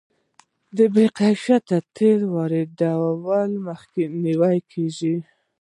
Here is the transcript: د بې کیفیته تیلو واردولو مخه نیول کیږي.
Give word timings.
د 0.77 0.79
بې 0.93 1.05
کیفیته 1.19 1.77
تیلو 1.95 2.27
واردولو 2.35 3.57
مخه 3.67 4.01
نیول 4.23 4.57
کیږي. 4.71 5.15